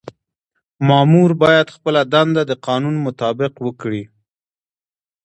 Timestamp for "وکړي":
3.65-4.03